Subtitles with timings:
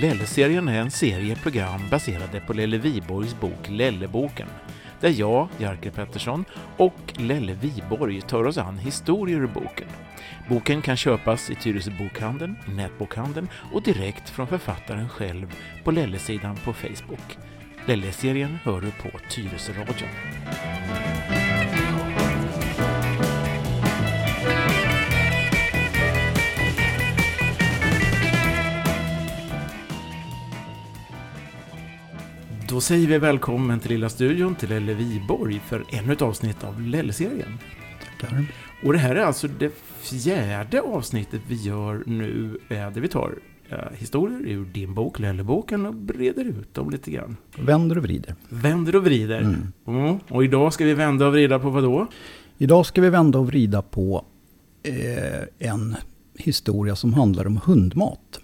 [0.00, 4.48] Lelle-serien är en serie program baserade på Lelle Viborgs bok Lelleboken,
[5.00, 6.44] där jag, Jerker Pettersson,
[6.76, 9.88] och Lelle Viborg tar oss an historier ur boken.
[10.48, 16.56] Boken kan köpas i Tyresö bokhandeln, i nätbokhandeln och direkt från författaren själv på Lelle-sidan
[16.56, 17.38] på Facebook.
[17.86, 20.06] Lelle-serien hör du på Tyresö radio.
[32.80, 36.80] Då säger vi välkommen till Lilla studion till Lelle Viborg för ännu ett avsnitt av
[36.80, 37.58] Lelle-serien.
[38.20, 38.46] Tackar.
[38.84, 43.34] Och det här är alltså det fjärde avsnittet vi gör nu, eh, där vi tar
[43.68, 47.36] eh, historier ur din bok, Lelleboken, och breder ut dem lite grann.
[47.58, 48.34] Vänder och vrider.
[48.48, 49.40] Vänder och vrider.
[49.40, 49.72] Mm.
[49.86, 50.18] Mm.
[50.28, 52.06] Och idag ska vi vända och vrida på vad då?
[52.58, 54.24] Idag ska vi vända och vrida på
[54.82, 55.96] eh, en
[56.34, 58.40] historia som handlar om hundmat.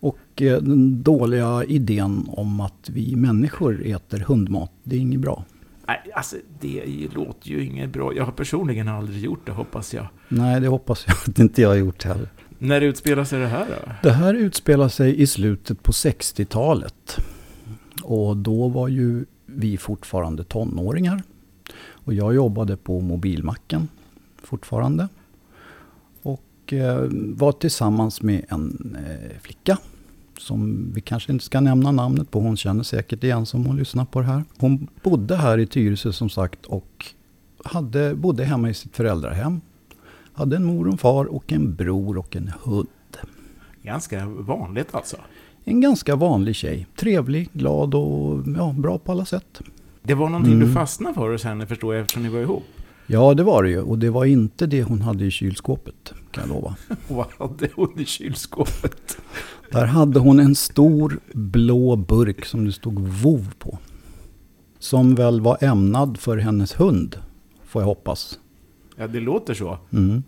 [0.00, 5.44] Och eh, den dåliga idén om att vi människor äter hundmat, det är inget bra.
[5.86, 8.14] Nej, alltså det låter ju inget bra.
[8.14, 10.06] Jag har personligen aldrig gjort det, hoppas jag.
[10.28, 12.28] Nej, det hoppas jag att inte jag har gjort heller.
[12.58, 13.92] När utspelar sig det här då?
[14.02, 17.18] Det här utspelar sig i slutet på 60-talet.
[18.02, 21.22] Och då var ju vi fortfarande tonåringar.
[21.90, 23.88] Och jag jobbade på mobilmacken
[24.42, 25.08] fortfarande.
[26.68, 29.78] Och eh, var tillsammans med en eh, flicka.
[30.38, 32.40] Som vi kanske inte ska nämna namnet på.
[32.40, 34.44] Hon känner säkert igen som hon lyssnar på det här.
[34.58, 36.66] Hon bodde här i Tyresö som sagt.
[36.66, 37.06] Och
[37.64, 39.60] hade, bodde hemma i sitt föräldrahem.
[40.32, 42.88] Hade en mor och en far och en bror och en hund.
[43.82, 45.16] Ganska vanligt alltså.
[45.64, 46.86] En ganska vanlig tjej.
[46.96, 49.60] Trevlig, glad och ja, bra på alla sätt.
[50.02, 50.68] Det var någonting Mm.
[50.68, 52.64] du fastnade för hos henne, förstår jag, eftersom ni var ihop.
[53.10, 53.80] Ja, det var det ju.
[53.80, 56.76] Och det var inte det hon hade i kylskåpet, kan jag lova.
[57.08, 59.18] Vad hade hon i kylskåpet?
[59.70, 63.78] Där hade hon en stor blå burk som det stod vov på.
[64.78, 67.16] Som väl var ämnad för hennes hund,
[67.64, 68.38] får jag hoppas.
[68.96, 69.78] Ja, det låter så.
[69.92, 70.22] Mm.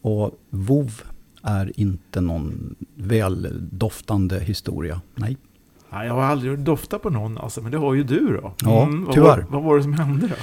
[0.00, 1.02] Och vov
[1.42, 5.00] är inte någon väldoftande historia.
[5.14, 5.36] Nej.
[5.90, 8.52] Ja, jag har aldrig doftat på någon, alltså, men det har ju du då.
[8.62, 9.38] Ja, vad tyvärr.
[9.38, 10.34] Var, vad var det som hände då?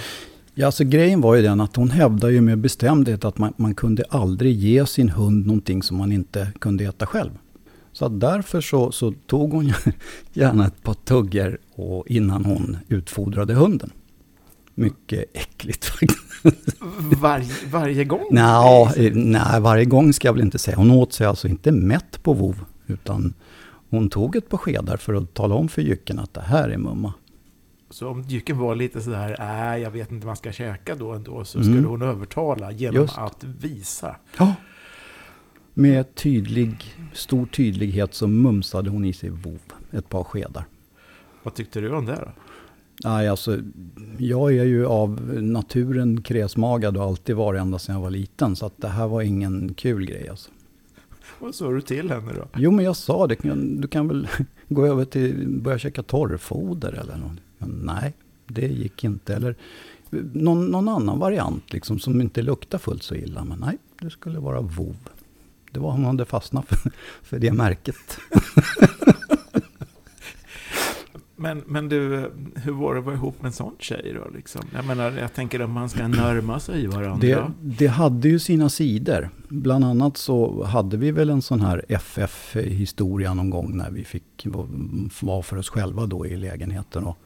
[0.55, 3.75] Ja, alltså grejen var ju den att hon hävdar ju med bestämdhet att man, man
[3.75, 7.31] kunde aldrig ge sin hund någonting som man inte kunde äta själv.
[7.93, 9.73] Så därför så, så tog hon
[10.33, 13.91] gärna ett par tuggor och innan hon utfodrade hunden.
[14.75, 16.77] Mycket äckligt faktiskt.
[17.21, 18.27] Varje, varje gång?
[18.97, 20.77] Eh, nej, varje gång ska jag väl inte säga.
[20.77, 22.65] Hon åt sig alltså inte mätt på vov.
[22.87, 23.33] Utan
[23.89, 26.77] hon tog ett par skedar för att tala om för jycken att det här är
[26.77, 27.13] mumma.
[27.93, 31.11] Så om jycken var lite sådär, nej jag vet inte vad man ska käka då
[31.11, 31.73] ändå, så Mm.
[31.73, 33.17] skulle hon övertala genom Just.
[33.17, 34.15] att visa.
[34.37, 34.53] Ja.
[35.73, 39.59] Med tydlig, stor tydlighet så mumsade hon i sig vov,
[39.91, 40.65] ett par skedar.
[41.43, 42.31] Vad tyckte du om det då?
[43.09, 43.59] Nej, alltså,
[44.17, 48.55] jag är ju av naturen kräsmagad och alltid varit ända sedan jag var liten.
[48.55, 50.49] Så att det här var ingen kul grej alltså.
[51.39, 52.47] Vad sa du till henne då?
[52.55, 53.35] Jo, men jag sa det.
[53.81, 54.27] Du kan väl
[54.69, 57.39] gå över till börja käka torrfoder eller något.
[57.67, 58.13] Nej,
[58.47, 59.35] det gick inte.
[59.35, 59.55] Eller
[60.33, 63.45] någon, någon annan variant liksom som inte luktar fullt så illa.
[63.45, 64.97] Men nej, det skulle vara vov.
[65.71, 66.91] Det var hon hade fastnat för,
[67.23, 68.19] för det märket.
[71.43, 74.37] Men, men du, hur var det att vara ihop med en sån tjej då?
[74.37, 74.61] Liksom?
[74.73, 77.17] Jag menar, jag tänker om man ska närma sig varandra.
[77.27, 79.29] Det, det hade ju sina sidor.
[79.47, 84.47] Bland annat så hade vi väl en sån här FF-historia någon gång när vi fick
[85.21, 87.03] vara för oss själva då i lägenheten.
[87.03, 87.17] Och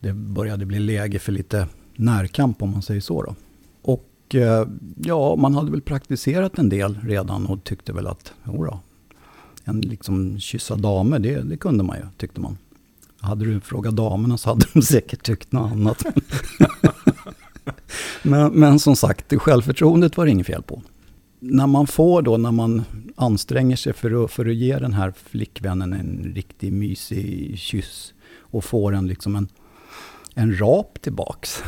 [0.00, 3.34] det började bli läge för lite närkamp om man säger så då.
[3.82, 8.80] Och eh, ja, man hade väl praktiserat en del redan och tyckte väl att, jodå,
[9.64, 12.58] en liksom kyssa damer, det, det kunde man ju, tyckte man.
[13.20, 16.04] Hade du frågat damerna så hade de säkert tyckt något annat.
[18.22, 20.82] men, men som sagt, självförtroendet var det inget fel på.
[21.40, 22.84] När man får då, när man
[23.16, 28.64] anstränger sig för att, för att ge den här flickvännen en riktig mysig kyss och
[28.64, 29.48] får en liksom en,
[30.36, 31.62] en rap tillbaks.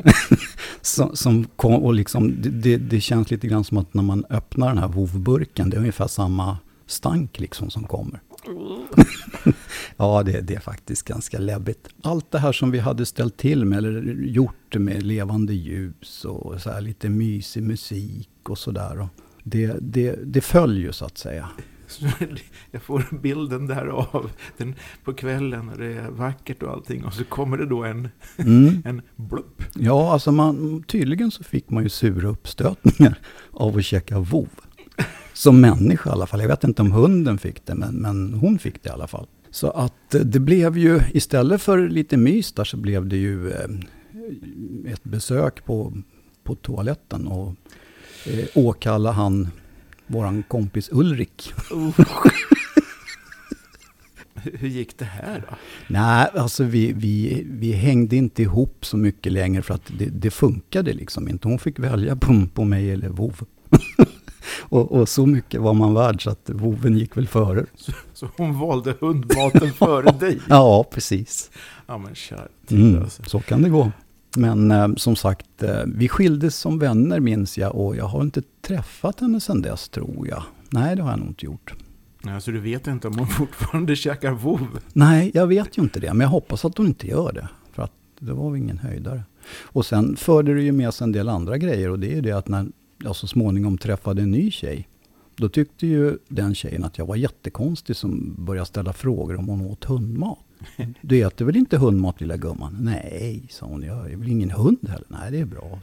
[0.80, 4.68] som, som kom, och liksom, det, det, känns lite grann som att när man öppnar
[4.68, 8.20] den här vovburken, det är ungefär samma stank liksom som kommer.
[9.96, 11.88] Ja, det, det är faktiskt ganska läbbigt.
[12.02, 16.60] Allt det här som vi hade ställt till med, eller gjort med levande ljus och
[16.60, 19.08] så här lite mysig musik och sådär.
[19.44, 21.48] Det, det, det följer så att säga.
[22.70, 24.74] Jag får bilden där av den
[25.04, 28.82] på kvällen när det är vackert och allting och så kommer det då en, Mm.
[28.84, 29.62] en blupp.
[29.74, 33.18] Ja, alltså man, tydligen så fick man ju sura uppstötningar
[33.50, 34.48] av att käka vov.
[35.32, 36.40] Som människa i alla fall.
[36.40, 39.26] Jag vet inte om hunden fick det, men, men hon fick det i alla fall.
[39.50, 43.50] Så att eh, det blev ju, istället för lite mys där så blev det ju
[43.50, 43.68] eh,
[44.92, 45.92] ett besök på,
[46.44, 47.54] på toaletten och
[48.26, 49.48] eh, åkalla han
[50.06, 51.52] våran kompis Ulrik.
[54.34, 55.56] Hur gick det här då?
[55.86, 60.30] Nej, alltså vi, vi, vi hängde inte ihop så mycket längre för att det, det
[60.30, 61.48] funkade liksom inte.
[61.48, 63.40] Hon fick välja på, på mig eller vov.
[64.60, 67.66] och, och, så mycket var man värd så att voven gick väl före.
[67.76, 70.40] Så, så hon valde hundmaten före dig?
[70.48, 71.50] Ja, precis.
[71.86, 73.22] Ja, men kär mm, alltså.
[73.26, 73.92] Så kan det gå.
[74.36, 78.42] Men eh, som sagt, eh, vi skildes som vänner minns jag och jag har inte
[78.60, 80.42] träffat henne sedan dess tror jag.
[80.70, 81.74] Nej, det har jag nog inte gjort.
[82.24, 84.78] Ja, så du vet inte om hon fortfarande käkar vov?
[84.92, 86.14] Nej, jag vet ju inte det.
[86.14, 87.48] Men jag hoppas att hon inte gör det.
[87.72, 89.22] För att det var ingen höjdare.
[89.62, 91.90] Och sen förde det ju med sig en del andra grejer.
[91.90, 92.66] Och det är ju det att när
[92.98, 94.88] jag så småningom träffade en ny tjej.
[95.36, 99.60] Då tyckte ju den tjejen att jag var jättekonstig som började ställa frågor om hon
[99.60, 100.38] åt hundmat.
[101.00, 102.76] Du äter väl inte hundmat lilla gumman?
[102.80, 103.82] Nej, sa hon.
[103.82, 105.06] Jag är väl ingen hund heller?
[105.08, 105.80] Nej, det är bra.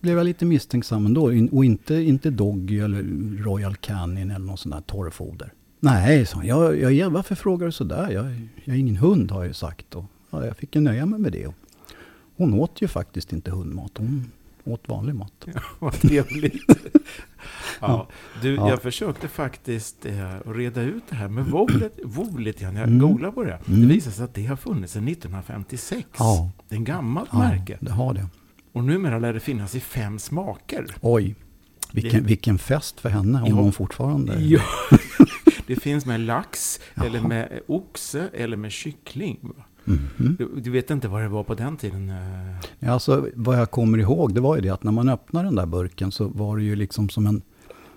[0.00, 1.22] Blev jag lite misstänksam ändå.
[1.52, 3.02] Och inte, inte Doggy eller
[3.44, 5.52] Royal Canin eller någon sån där torrfoder.
[5.80, 6.46] Nej, sa hon.
[6.46, 8.10] Jag, jag, varför frågar du sådär?
[8.10, 8.24] Jag,
[8.64, 9.94] jag är ingen hund har jag ju sagt.
[9.94, 11.52] Och, ja, jag fick ju nöja mig med det.
[12.36, 13.92] Hon åt ju faktiskt inte hundmat.
[13.98, 14.30] Hon
[14.64, 15.32] åt vanlig mat.
[15.44, 16.62] Ja, vad trevligt
[17.80, 18.08] ja,
[18.42, 18.68] du, ja.
[18.68, 22.98] Jag försökte faktiskt eh, reda ut det här med vovlet, vovlet jag mm.
[22.98, 23.58] googlade på det.
[23.68, 23.80] Mm.
[23.80, 26.08] Det visade sig att det har funnits sedan 1956.
[26.18, 26.50] Ja.
[26.68, 27.78] Det är en gammalt ja, märke.
[27.80, 28.26] det har det.
[28.72, 30.86] Och numera lär det finnas i fem smaker.
[31.00, 31.34] Oj,
[31.92, 32.28] vilken, det...
[32.28, 33.54] vilken fest för henne om ja.
[33.54, 34.40] hon fortfarande...
[34.40, 34.60] Ja.
[35.66, 39.38] det finns med lax, eller med oxe, eller med kyckling.
[39.86, 40.36] Mm.
[40.38, 42.10] Du, du, vet inte vad det var på den tiden?
[42.10, 42.68] Eh?
[42.78, 45.54] Ja, alltså, vad jag kommer ihåg, det var ju det att när man öppnade den
[45.54, 47.42] där burken så var det ju liksom som en,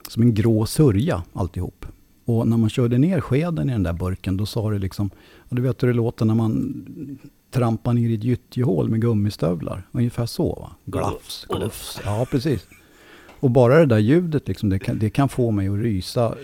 [0.08, 1.86] som en grå sörja alltihop.
[2.26, 5.56] Och när man körde ner skeden i den där burken, då sa det liksom, och
[5.56, 6.86] du vet hur det låter när man
[7.52, 9.88] trampar ner i ett gyttjehål med gummistövlar.
[9.92, 10.72] Ungefär så va?
[10.86, 12.02] Glafs, glufs.
[12.06, 12.68] Ja, precis.
[13.40, 16.36] Och bara det där ljudet, liksom, det, kan, det kan få mig att rysa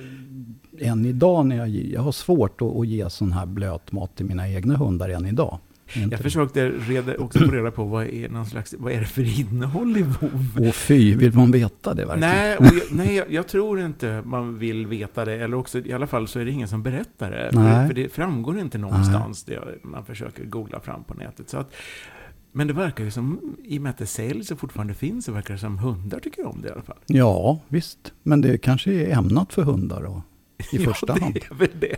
[0.79, 4.25] än idag när jag, jag har svårt att, att ge sån här blöt mat till
[4.25, 5.59] mina egna hundar än idag.
[5.93, 9.39] Jag försökte reda, också få reda på vad är, någon slags, vad är det för
[9.39, 10.57] innehåll i vov?
[10.59, 12.29] Åh fy, vill man veta det verkligen?
[12.29, 15.33] Nej, jag, nej jag, jag, tror inte man vill veta det.
[15.33, 17.49] Eller också, i alla fall så är det ingen som berättar det.
[17.53, 21.49] För, för, det framgår inte någonstans, det man försöker googla fram på nätet.
[21.49, 21.73] Så att,
[22.51, 25.31] men det verkar ju som, i och med att det säljs och fortfarande finns, så
[25.31, 26.97] verkar det som hundar tycker om det i alla fall.
[27.05, 28.13] Ja, visst.
[28.23, 30.03] Men det kanske är ämnat för hundar.
[30.03, 30.21] Och
[30.71, 31.33] i första ja, hand.
[31.33, 31.97] det är väl det.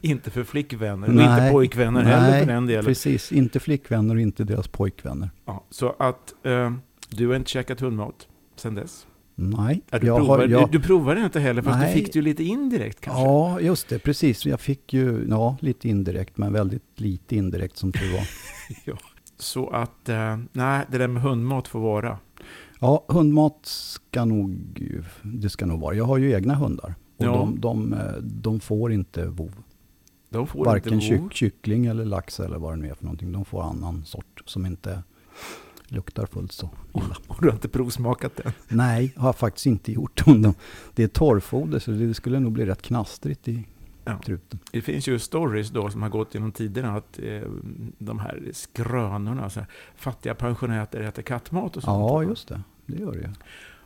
[0.00, 2.84] inte för flickvänner nej, och inte pojkvänner nej, heller för den delen.
[2.84, 3.32] precis.
[3.32, 5.30] Inte flickvänner och inte deras pojkvänner.
[5.44, 6.72] Ja, så att eh,
[7.10, 9.06] du har inte käkat hundmat sen dess?
[9.34, 9.82] Nej.
[9.90, 12.18] Ja, du, provar, har, jag, du, du provade inte heller, fast nej, du fick det
[12.18, 13.22] ju lite indirekt kanske?
[13.22, 13.98] Ja, just det.
[13.98, 14.46] Precis.
[14.46, 18.28] Jag fick ju ja, lite indirekt, men väldigt lite indirekt som tur var.
[18.84, 18.94] ja.
[19.38, 22.18] Så att, eh, nej, det där med hundmat får vara.
[22.80, 24.82] Ja, hundmat ska nog,
[25.22, 25.94] det ska nog vara.
[25.94, 26.94] Jag har ju egna hundar.
[27.16, 27.32] Och ja.
[27.32, 29.62] de, de, eh, de, får inte vov.
[30.28, 31.30] De får Varken inte vov.
[31.30, 33.32] kyckling eller lax eller vad det nu är för någonting.
[33.32, 35.02] De får annan sort som inte
[35.88, 37.16] luktar fullt så illa.
[37.26, 38.52] Och du har inte provsmakat den?
[38.68, 40.22] Nej, har jag faktiskt inte gjort.
[40.94, 43.66] Det är torrfoder så det skulle nog bli rätt knastrigt i
[44.04, 44.20] ja.
[44.24, 44.58] truten.
[44.72, 47.42] Det finns ju stories då som har gått genom tiderna att eh,
[47.98, 52.10] de här skrönorna, så här, fattiga pensionärer äter kattmat och sånt.
[52.10, 52.60] Ja, just det.
[52.86, 53.28] Det gör det ju.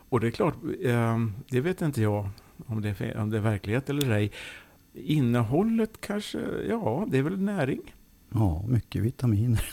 [0.08, 2.28] Och det är klart, eh, det vet inte jag
[2.66, 4.32] om det, är, om det är verklighet eller ej.
[4.94, 6.38] Innehållet kanske,
[6.68, 7.80] ja, det är väl näring.
[8.34, 9.64] Ja, mycket vitaminer.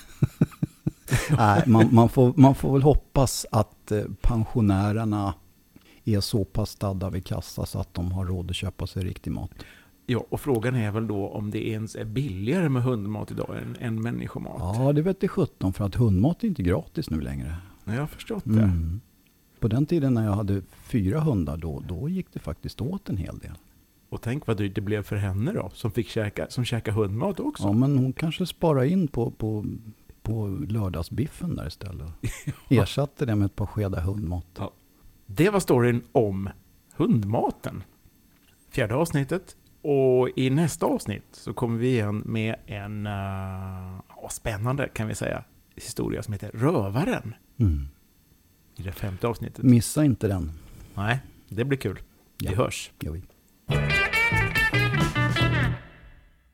[1.38, 5.34] Nej, man, man, får, man får väl hoppas att eh, pensionärerna
[6.04, 9.32] är så pass stadda vid kassa så att de har råd att köpa sig riktig
[9.32, 9.52] mat.
[10.06, 13.76] Ja, och frågan är väl då om det ens är billigare med hundmat idag än,
[13.80, 14.56] än människomat?
[14.60, 17.56] Ja, det vet det sjutton, för att hundmat är inte gratis nu längre.
[17.86, 18.62] Jag har förstått det.
[18.62, 19.02] Mm.
[19.60, 23.18] På den tiden när jag hade fyra hundar, då, då gick det faktiskt åt en
[23.18, 23.58] hel del.
[24.10, 27.40] Och tänk vad dyrt det blev för henne då, som fick käka, som käka hundmat
[27.40, 27.64] också.
[27.64, 29.66] Ja, men hon kanske sparade in på, på,
[30.22, 32.08] på lördagsbiffen där istället.
[32.68, 32.84] ja.
[32.84, 34.46] Ersatte det med ett par skedar hundmat.
[34.58, 34.72] Ja.
[35.26, 36.50] Det var storyn om
[36.96, 37.84] hundmaten.
[38.70, 39.56] Fjärde avsnittet.
[39.82, 45.44] Och i nästa avsnitt så kommer vi igen med en uh, spännande, kan vi säga,
[45.76, 47.36] historia som heter Rövaren.
[47.58, 47.88] Mm
[48.80, 49.64] i det femte avsnittet.
[49.64, 50.52] Missa inte den.
[50.94, 51.20] Nej,
[51.50, 52.00] det blir kul.
[52.40, 52.56] Vi ja.
[52.56, 52.92] hörs.
[53.00, 53.16] Jo.